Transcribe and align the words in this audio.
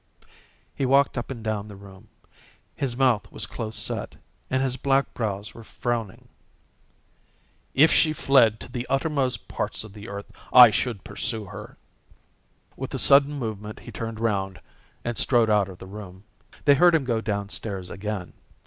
He 0.73 0.83
walked 0.83 1.15
up 1.15 1.29
and 1.29 1.43
down 1.43 1.67
the 1.67 1.75
room. 1.75 2.07
His 2.75 2.97
mouth 2.97 3.31
was 3.31 3.45
close 3.45 3.75
set, 3.75 4.15
and 4.49 4.63
his 4.63 4.75
black 4.75 5.13
brows 5.13 5.53
were 5.53 5.63
frowning. 5.63 6.27
"If 7.75 7.91
she 7.91 8.11
fled 8.11 8.59
to 8.61 8.71
the 8.71 8.87
uttermost 8.89 9.47
parts 9.47 9.83
of 9.83 9.93
the 9.93 10.07
earth 10.09 10.31
I 10.51 10.71
should 10.71 11.03
pursue 11.03 11.45
her." 11.45 11.77
With 12.75 12.91
a 12.95 12.97
sudden 12.97 13.37
movement 13.37 13.81
he 13.81 13.91
turned 13.91 14.19
round 14.19 14.59
and 15.05 15.19
strode 15.19 15.51
out 15.51 15.69
of 15.69 15.77
the 15.77 15.85
room. 15.85 16.23
They 16.65 16.73
heard 16.73 16.95
him 16.95 17.03
go 17.05 17.21
downstairs 17.21 17.91
again. 17.91 18.33